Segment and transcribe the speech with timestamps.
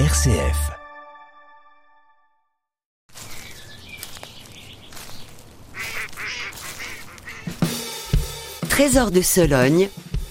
[0.00, 0.72] RCF.
[8.68, 9.88] Trésor de Sologne,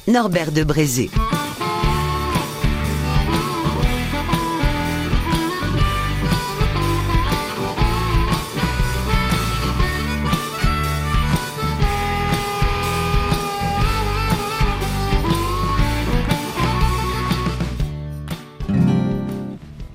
[0.09, 1.09] Norbert de Brézé.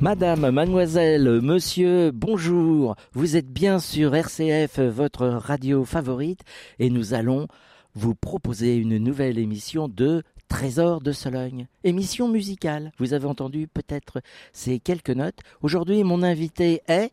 [0.01, 2.95] Madame, mademoiselle, monsieur, bonjour.
[3.15, 6.43] Vous êtes bien sur RCF, votre radio favorite,
[6.79, 7.49] et nous allons
[7.97, 11.67] vous proposer une nouvelle émission de Trésor de Sologne.
[11.83, 12.93] Émission musicale.
[12.99, 14.23] Vous avez entendu peut-être
[14.53, 15.41] ces quelques notes.
[15.63, 17.11] Aujourd'hui, mon invité est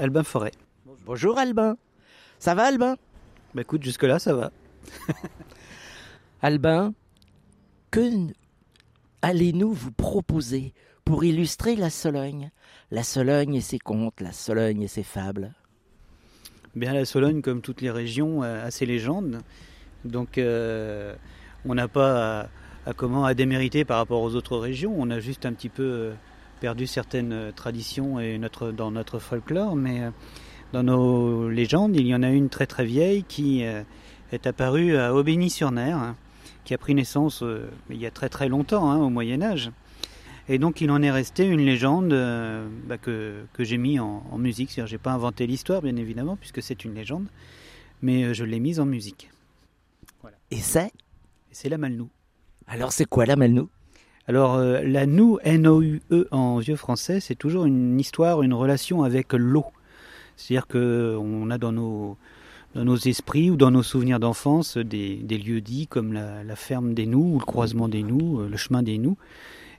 [0.00, 0.52] Albin Forêt.
[1.06, 1.76] Bonjour Albin.
[2.40, 2.96] Ça va Albin?
[3.54, 4.50] Bah écoute, jusque-là, ça va.
[6.42, 6.94] Albin,
[7.92, 8.10] que
[9.22, 10.74] allez-nous vous proposer
[11.04, 12.50] pour illustrer la Sologne
[12.90, 15.52] La Sologne et ses contes, la Sologne et ses fables
[16.74, 19.42] Bien, la Sologne, comme toutes les régions, a ses légendes.
[20.04, 21.14] Donc, euh,
[21.66, 22.48] on n'a pas
[22.86, 24.94] à, comment à démériter par rapport aux autres régions.
[24.96, 26.12] On a juste un petit peu euh,
[26.60, 29.76] perdu certaines traditions et notre, dans notre folklore.
[29.76, 30.10] Mais euh,
[30.72, 35.14] dans nos légendes, il y en a une très très vieille qui est apparue à
[35.14, 36.16] Aubigny-sur-Ner, hein,
[36.64, 37.44] qui a pris naissance
[37.90, 39.70] il y a très très longtemps, hein, au Moyen Âge.
[40.48, 44.24] Et donc il en est resté une légende euh, bah, que, que j'ai mis en,
[44.30, 44.70] en musique.
[44.70, 47.26] C'est-à-dire j'ai pas inventé l'histoire bien évidemment puisque c'est une légende,
[48.02, 49.30] mais euh, je l'ai mise en musique.
[50.20, 50.36] Voilà.
[50.50, 50.92] Et c'est?
[51.52, 52.08] C'est la Malnou.
[52.66, 53.68] Alors c'est quoi la Malnou
[54.26, 59.32] Alors euh, la Nou, N-O-U-E en vieux français, c'est toujours une histoire, une relation avec
[59.34, 59.66] l'eau.
[60.36, 62.16] C'est-à-dire qu'on a dans nos,
[62.74, 66.56] dans nos esprits ou dans nos souvenirs d'enfance des, des, lieux dits comme la, la
[66.56, 69.16] ferme des Nous ou le croisement des Nous, le chemin des Nous.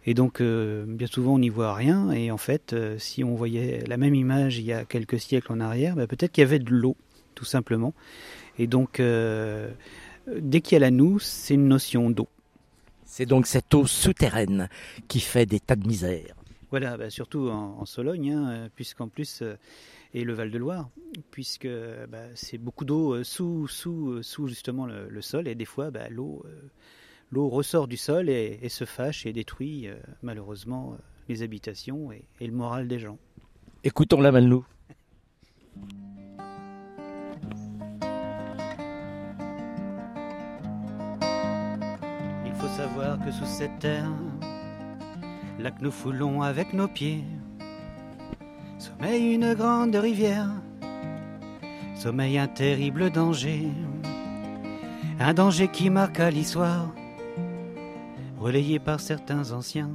[0.05, 2.11] Et donc, euh, bien souvent, on n'y voit rien.
[2.11, 5.51] Et en fait, euh, si on voyait la même image il y a quelques siècles
[5.51, 6.97] en arrière, bah, peut-être qu'il y avait de l'eau,
[7.35, 7.93] tout simplement.
[8.59, 9.71] Et donc, euh,
[10.27, 12.27] dès qu'il y a la nous, c'est une notion d'eau.
[13.05, 14.69] C'est donc cette eau souterraine
[15.07, 16.35] qui fait des tas de misère.
[16.71, 19.43] Voilà, bah, surtout en, en Sologne, hein, puisqu'en plus,
[20.15, 20.89] et le Val-de-Loire,
[21.29, 21.67] puisque
[22.09, 26.43] bah, c'est beaucoup d'eau sous, sous, sous justement le, le, sol, et des fois, l'eau
[27.33, 30.97] l'eau ressort du sol et, et, se fâche et détruit euh, malheureusement euh,
[31.29, 33.17] les habitations et, et, le moral des gens.
[33.83, 34.63] Écoutons la Malnou.
[42.45, 44.11] Il faut savoir que sous cette terre,
[45.59, 47.23] là que nous foulons avec nos pieds,
[48.77, 50.51] sommeille une grande rivière,
[51.95, 53.63] sommeille un terrible danger,
[55.19, 56.93] un danger qui marqua l'histoire
[58.43, 59.91] relayé par certains anciens,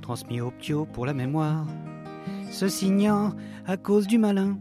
[0.00, 1.66] transmis au ptio pour la mémoire,
[2.52, 3.32] se signant
[3.66, 4.56] à cause du malin.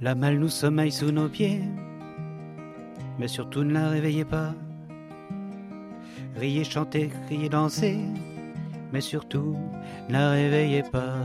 [0.00, 1.60] La malle nous sommeille sous nos pieds,
[3.18, 4.54] mais surtout ne la réveillez pas.
[6.34, 7.98] Riez, chantez, criez, dansez,
[8.94, 9.54] mais surtout
[10.08, 11.18] ne la réveillez pas.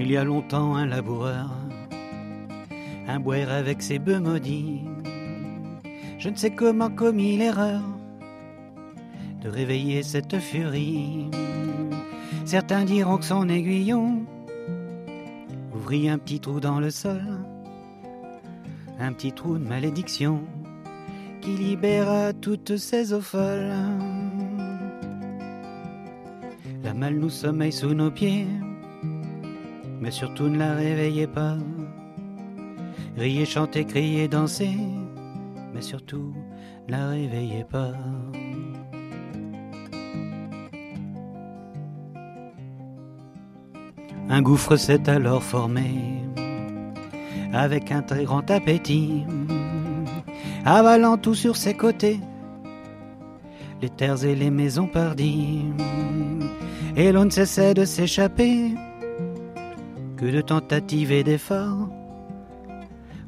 [0.00, 1.50] Il y a longtemps un laboureur,
[3.08, 4.82] un boire avec ses bœufs maudits,
[6.20, 7.82] je ne sais comment commis l'erreur
[9.42, 11.28] de réveiller cette furie.
[12.44, 14.22] Certains diront que son aiguillon
[15.74, 17.24] ouvrit un petit trou dans le sol,
[19.00, 20.42] un petit trou de malédiction
[21.40, 23.74] qui libéra toutes ces eaux folles.
[26.84, 28.46] La malle nous sommeille sous nos pieds
[30.08, 31.58] mais surtout ne la réveillez pas.
[33.18, 34.74] Riez, chantez, criez, dansez,
[35.74, 36.32] mais surtout
[36.86, 37.92] ne la réveillez pas.
[44.30, 46.22] Un gouffre s'est alors formé,
[47.52, 49.26] avec un très grand appétit,
[50.64, 52.18] avalant tout sur ses côtés,
[53.82, 55.66] les terres et les maisons pardies,
[56.96, 58.72] et l'on ne cessait de s'échapper
[60.18, 61.88] que de tentatives et d'efforts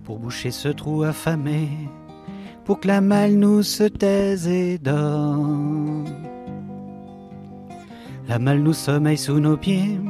[0.04, 1.69] pour boucher ce trou affamé,
[2.64, 5.46] pour que la malle nous se taise et dort.
[8.28, 10.00] La malle nous sommeille sous nos pieds,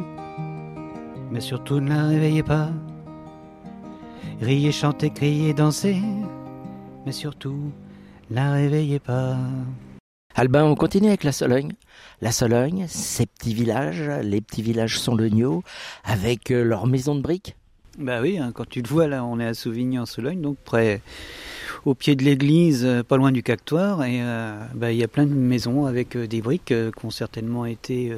[1.31, 2.71] mais surtout ne la réveillez pas.
[4.41, 6.01] Riez, chantez, criez, dansez,
[7.05, 7.73] mais surtout
[8.31, 9.37] ne la réveillez pas.
[10.37, 11.73] Albin, on continue avec la Sologne.
[12.21, 15.65] La Sologne, ces petits villages, les petits villages sont le Nio,
[16.05, 17.57] avec euh, leurs maisons de briques.
[17.99, 20.57] Bah oui, hein, quand tu le vois là, on est à Sauvigny en Sologne, donc
[20.59, 21.03] près,
[21.85, 24.23] au pied de l'église, pas loin du cactoire, et
[24.75, 28.13] bah, il y a plein de maisons avec des briques qui ont certainement été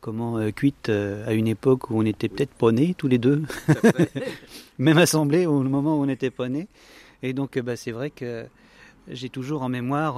[0.00, 3.42] comment cuites à une époque où on était peut-être pas nés tous les deux,
[4.78, 6.66] même assemblés au moment où on n'était pas nés.
[7.22, 8.46] Et donc bah, c'est vrai que
[9.08, 10.16] j'ai toujours en mémoire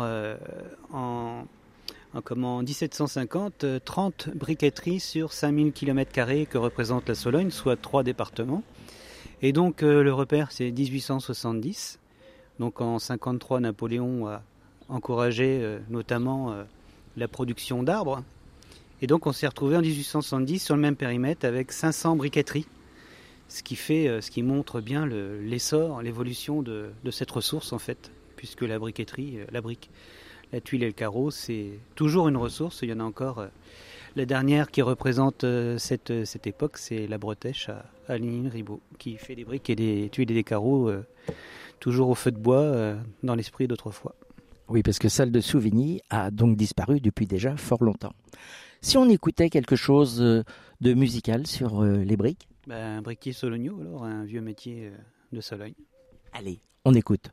[0.93, 1.47] en
[2.15, 8.63] en, 1750, 30 briqueteries sur 5000 km que représente la Sologne, soit trois départements.
[9.43, 11.99] Et donc euh, le repère, c'est 1870.
[12.59, 14.43] Donc en 53, Napoléon a
[14.89, 16.65] encouragé euh, notamment euh,
[17.17, 18.23] la production d'arbres.
[19.03, 22.67] Et donc on s'est retrouvé en 1870 sur le même périmètre avec 500 briqueteries.
[23.49, 28.11] Ce qui, fait, ce qui montre bien l'essor, l'évolution de, cette ressource en fait,
[28.47, 29.91] puisque la briqueterie, la brique,
[30.53, 32.79] la tuile et le carreau, c'est toujours une ressource.
[32.83, 33.41] Il y en a encore.
[33.41, 33.49] Euh,
[34.15, 38.81] la dernière qui représente euh, cette, euh, cette époque, c'est la Bretèche à, à Ribot,
[38.99, 40.93] qui fait des briques et des tuiles et des carreaux,
[41.81, 42.95] toujours au feu de bois,
[43.25, 44.15] dans l'esprit d'autrefois.
[44.69, 48.13] Oui, parce que celle de Souvigny a donc disparu depuis déjà fort longtemps.
[48.81, 52.49] Si on écoutait quelque chose de musical sur les briques?
[52.69, 54.93] Ben, Un briquier sologno, alors, un vieux métier
[55.33, 55.75] de Sologne.
[56.33, 57.33] Allez, on écoute.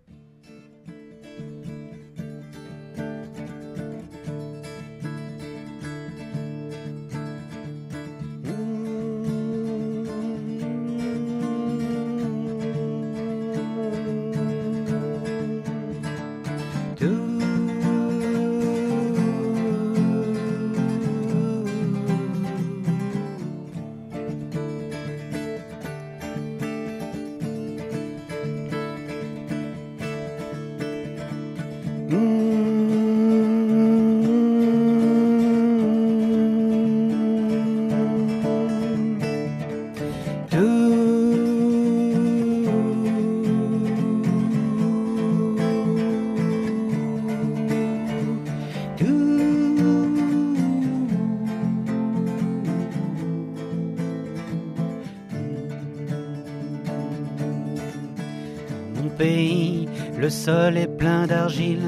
[60.23, 61.83] Le sol est plein d'argile,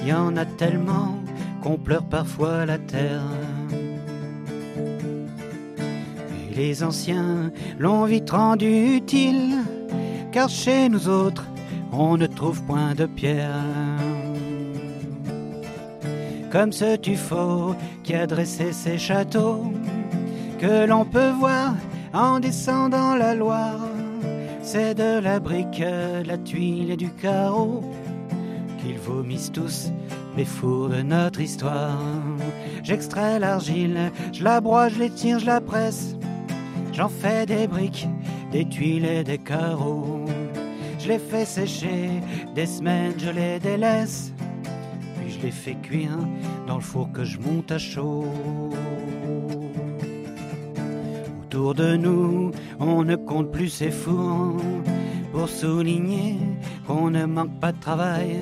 [0.00, 1.14] il y en a tellement
[1.62, 3.22] qu'on pleure parfois la terre.
[6.50, 9.58] Et les anciens l'ont vite rendu utile,
[10.32, 11.46] car chez nous autres,
[11.92, 13.62] on ne trouve point de pierre.
[16.50, 19.72] Comme ce tuffeau qui a dressé ses châteaux,
[20.58, 21.76] que l'on peut voir
[22.12, 23.83] en descendant la Loire
[24.64, 25.82] c'est de la brique,
[26.24, 27.82] la tuile et du carreau
[28.80, 29.92] qu'ils vomissent tous
[30.36, 32.00] les fours de notre histoire.
[32.82, 36.16] J'extrais l'argile, je la broie, je l'étire, je la presse.
[36.92, 38.08] J'en fais des briques,
[38.52, 40.24] des tuiles et des carreaux.
[40.98, 42.08] Je les fais sécher,
[42.54, 44.32] des semaines je les délaisse.
[45.20, 46.18] Puis je les fais cuire
[46.66, 48.24] dans le four que je monte à chaud.
[51.54, 54.60] Autour de nous, on ne compte plus ses fours
[55.30, 56.36] pour souligner
[56.84, 58.40] qu'on ne manque pas de travail.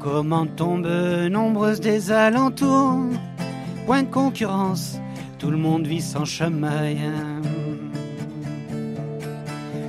[0.00, 3.04] Commandes tombent nombreuses des alentours,
[3.86, 4.98] point de concurrence,
[5.38, 6.98] tout le monde vit sans chamaille.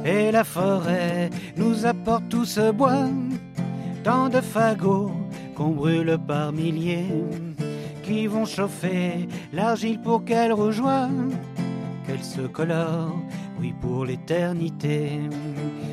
[0.05, 3.09] Et la forêt nous apporte tout ce bois,
[4.03, 5.09] tant de fagots
[5.55, 7.07] qu'on brûle par milliers
[8.05, 11.09] qui vont chauffer l'argile pour qu'elle rejoie,
[12.05, 13.19] qu'elle se colore,
[13.59, 15.19] oui pour l'éternité.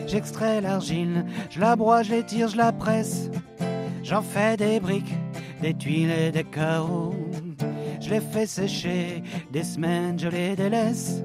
[0.06, 3.30] J'extrais l'argile, je la broie, je l'étire, je la presse,
[4.02, 5.14] j'en fais des briques,
[5.62, 7.14] des tuiles et des carreaux.
[8.00, 11.22] Je les fais sécher, des semaines je les délaisse,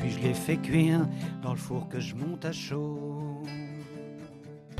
[0.00, 1.00] puis je les fais cuire
[1.42, 3.42] dans le four que je monte à chaud.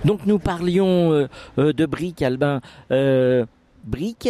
[0.04, 1.26] Donc nous parlions euh,
[1.58, 2.60] euh, de briques, Albin.
[2.92, 3.44] Euh,
[3.84, 4.28] briques,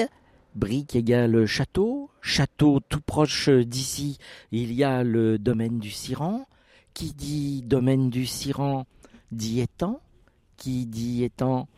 [0.57, 2.11] Brique égale château.
[2.23, 4.17] Château tout proche d'ici,
[4.53, 6.47] il y a le domaine du Siran.
[6.95, 8.87] Qui dit domaine du Siran
[9.33, 10.01] dit étang.
[10.57, 11.69] Qui dit étang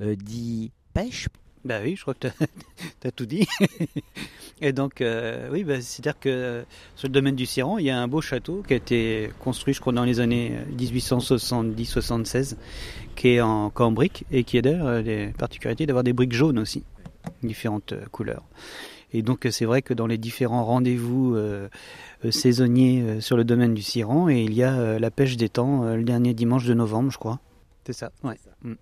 [0.00, 1.28] euh, dit pêche.
[1.64, 3.48] Bah oui, je crois que tu as, tout dit.
[4.60, 6.64] Et donc, euh, oui, bah, c'est-à-dire que
[6.94, 9.74] sur le domaine du Siran, il y a un beau château qui a été construit,
[9.74, 12.54] je crois, dans les années 1870-76,
[13.16, 16.84] qui est en cambrique et qui a d'ailleurs les particularités d'avoir des briques jaunes aussi
[17.42, 18.44] différentes euh, couleurs.
[19.12, 21.68] Et donc c'est vrai que dans les différents rendez-vous euh,
[22.24, 25.94] euh, saisonniers sur le domaine du Siran, et il y a la pêche des temps
[25.94, 27.40] le dernier dimanche de novembre, je crois.
[27.86, 28.12] C'est ça.
[28.22, 28.36] Ouais.
[28.62, 28.74] Mm.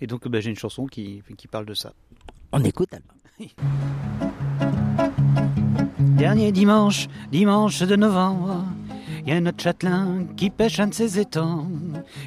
[0.00, 1.92] Et donc bah, j'ai une chanson qui, qui parle de ça.
[2.50, 2.90] On écoute
[6.16, 8.64] Dernier dimanche, dimanche de novembre,
[9.28, 11.66] y a notre châtelain qui pêche un de ses étangs.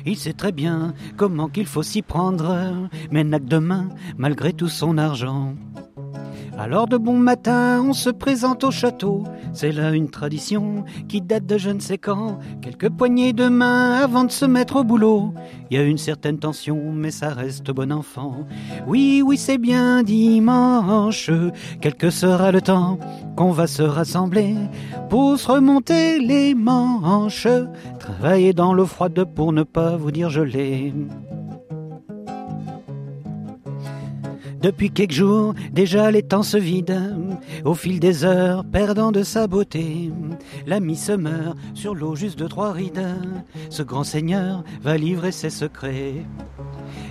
[0.05, 4.67] Il sait très bien comment qu'il faut s'y prendre, mais n'a que demain malgré tout
[4.67, 5.55] son argent.
[6.63, 9.23] Alors de bon matin, on se présente au château.
[9.51, 12.37] C'est là une tradition qui date de je ne sais quand.
[12.61, 15.33] Quelques poignées de main avant de se mettre au boulot.
[15.71, 18.45] Il y a une certaine tension, mais ça reste bon enfant.
[18.85, 21.31] Oui, oui, c'est bien dimanche.
[21.81, 22.99] Quel que sera le temps
[23.35, 24.53] qu'on va se rassembler
[25.09, 27.47] pour se remonter les manches.
[27.97, 30.93] Travailler dans l'eau froide pour ne pas vous dire gelé.
[34.61, 39.47] Depuis quelques jours, déjà les temps se vident, au fil des heures, perdant de sa
[39.47, 40.11] beauté.
[40.67, 43.01] L'ami se meurt sur l'eau juste de trois rides.
[43.69, 46.23] Ce grand seigneur va livrer ses secrets.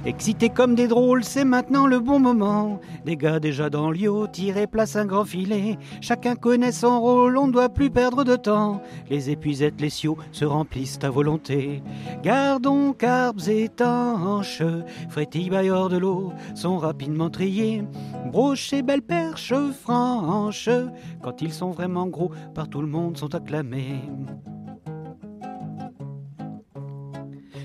[0.06, 2.80] Excités comme des drôles, c'est maintenant le bon moment.
[3.04, 5.76] Des gars déjà dans l'io, tirer place un grand filet.
[6.00, 8.80] Chacun connaît son rôle, on ne doit plus perdre de temps.
[9.10, 11.82] Les épuisettes, les siots se remplissent à volonté.
[12.22, 14.62] Gardons carbes étanches,
[15.08, 17.82] frétille hors de l'eau, sont rapidement triés.
[18.30, 20.68] Broches et belles perches franches,
[21.22, 24.02] quand ils sont vraiment gros, par tout le monde sont acclamés.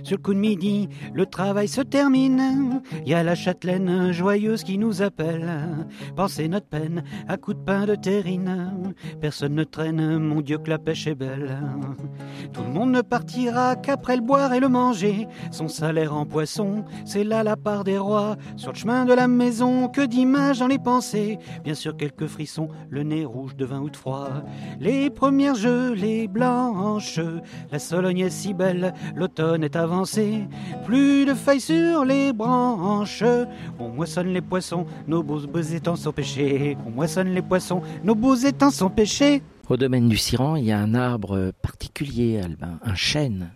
[0.05, 2.79] Sur le coup de midi, le travail se termine.
[3.07, 5.49] Y a la châtelaine joyeuse qui nous appelle.
[6.15, 8.93] Pensez notre peine à coups de pain de terrine.
[9.19, 11.57] Personne ne traîne, mon Dieu que la pêche est belle.
[12.53, 15.27] Tout le monde ne partira qu'après le boire et le manger.
[15.49, 18.35] Son salaire en poisson, c'est là la part des rois.
[18.57, 21.39] Sur le chemin de la maison, que d'images dans les pensées.
[21.63, 24.29] Bien sûr, quelques frissons, le nez rouge de vin ou de froid.
[24.79, 27.19] Les premières gelées blanches,
[27.71, 29.94] la Sologne est si belle, l'automne est avant
[30.85, 33.23] plus de feuilles sur les branches.
[33.79, 36.77] On moissonne les poissons, nos beaux, beaux étangs sont pêchés.
[36.85, 39.41] On moissonne les poissons, nos beaux étangs sont pêchés.
[39.69, 43.51] Au domaine du Ciran, il y a un arbre particulier, Albin, un chêne.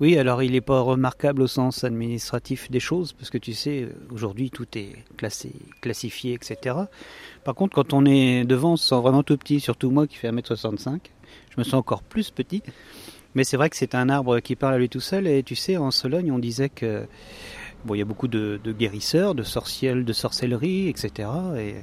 [0.00, 3.88] Oui, alors il n'est pas remarquable au sens administratif des choses, parce que tu sais,
[4.10, 6.76] aujourd'hui tout est classé, classifié, etc.
[7.44, 10.16] Par contre, quand on est devant, on se sent vraiment tout petit, surtout moi qui
[10.16, 10.98] fais 1m65.
[11.50, 12.62] Je me sens encore plus petit.
[13.34, 15.26] Mais c'est vrai que c'est un arbre qui parle à lui tout seul.
[15.26, 17.06] Et tu sais, en Sologne, on disait que
[17.84, 21.28] bon, il y a beaucoup de, guérisseurs, de sorciels, de sorcellerie, etc.
[21.58, 21.74] Et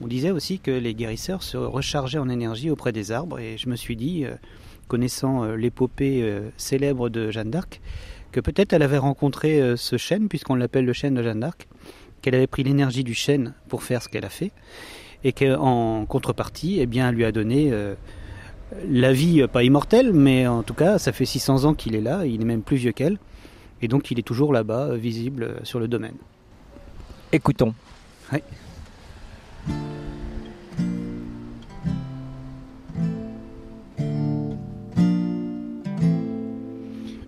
[0.00, 3.38] on disait aussi que les guérisseurs se rechargeaient en énergie auprès des arbres.
[3.38, 4.34] Et je me suis dit, euh,
[4.88, 7.80] connaissant euh, l'épopée euh, célèbre de Jeanne d'Arc,
[8.32, 11.68] que peut-être elle avait rencontré ce chêne, puisqu'on l'appelle le chêne de Jeanne d'Arc,
[12.20, 14.50] qu'elle avait pris l'énergie du chêne pour faire ce qu'elle a fait,
[15.22, 17.72] et qu'en contrepartie, eh bien, elle lui a donné
[18.88, 22.00] la vie, euh, pas immortelle, mais en tout cas, ça fait 600 ans qu'il est
[22.00, 23.18] là, il est même plus vieux qu'elle,
[23.82, 26.16] et donc il est toujours là-bas, euh, visible euh, sur le domaine.
[27.32, 27.74] Écoutons.
[28.32, 28.38] Oui.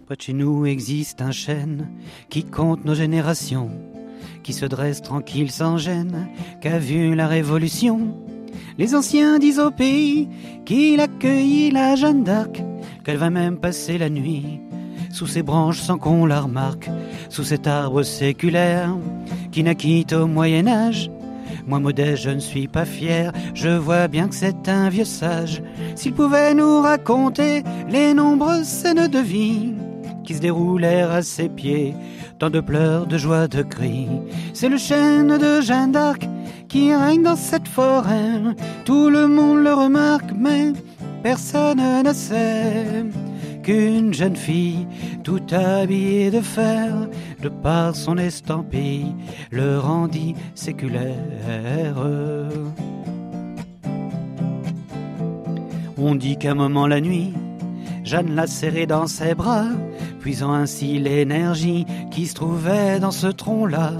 [0.07, 1.89] Près de chez nous existe un chêne
[2.31, 3.71] qui compte nos générations,
[4.45, 6.29] qui se dresse tranquille sans gêne,
[6.61, 8.15] qu'a vu la révolution
[8.79, 10.29] les anciens disent au pays
[10.65, 12.63] qu'il accueillit la Jeanne d'Arc,
[13.05, 14.61] qu'elle va même passer la nuit
[15.11, 16.91] sous ses branches sans qu'on la remarque,
[17.31, 18.95] sous cet arbre séculaire
[19.51, 21.11] qui naquit au Moyen Âge.
[21.67, 25.63] Moi modeste, je ne suis pas fier, je vois bien que c'est un vieux sage.
[25.95, 29.73] S'il pouvait nous raconter les nombreuses scènes de vie
[30.23, 31.95] qui se déroulèrent à ses pieds,
[32.39, 34.09] tant de pleurs, de joie, de cris.
[34.53, 36.29] C'est le chêne de Jeanne d'Arc
[36.69, 38.41] qui règne dans cette forêt.
[38.85, 40.73] Tout le monde le remarque, mais
[41.23, 43.05] personne ne sait
[43.63, 44.87] qu'une jeune fille,
[45.25, 46.95] tout habillée de fer,
[47.43, 49.15] de par son estampille,
[49.51, 51.97] le rendit séculaire.
[55.99, 57.33] On dit qu'un moment la nuit,
[58.05, 59.67] Jeanne l'a serré dans ses bras,
[60.21, 63.95] puisant ainsi l'énergie qui se trouvait dans ce tronc-là,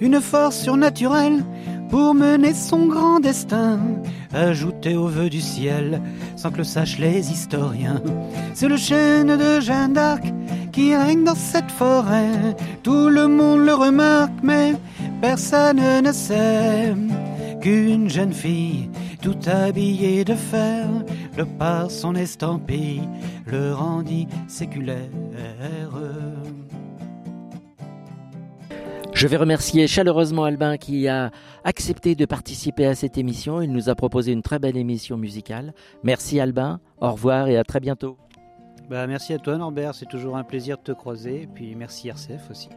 [0.00, 1.42] une force surnaturelle
[1.88, 3.80] pour mener son grand destin,
[4.32, 6.00] ajouté au vœu du ciel,
[6.36, 8.02] sans que le sachent les historiens.
[8.54, 10.24] C'est le chêne de Jeanne d'Arc
[10.72, 12.56] qui règne dans cette forêt.
[12.82, 14.74] Tout le monde le remarque, mais
[15.20, 16.94] personne ne sait
[17.60, 18.88] qu'une jeune fille,
[19.20, 20.86] tout habillée de fer,
[21.36, 23.08] le par son estampille,
[23.46, 25.10] le rendit séculaire.
[29.18, 31.32] Je vais remercier chaleureusement Albin qui a
[31.64, 33.60] accepté de participer à cette émission.
[33.60, 35.74] Il nous a proposé une très belle émission musicale.
[36.04, 38.16] Merci Albin, au revoir et à très bientôt.
[38.88, 41.42] Bah, merci à toi Norbert, c'est toujours un plaisir de te croiser.
[41.42, 42.68] Et puis merci RCF aussi.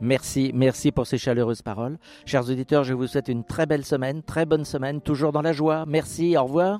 [0.00, 1.98] Merci, merci pour ces chaleureuses paroles.
[2.26, 5.52] Chers auditeurs, je vous souhaite une très belle semaine, très bonne semaine, toujours dans la
[5.52, 5.84] joie.
[5.84, 6.78] Merci, au revoir.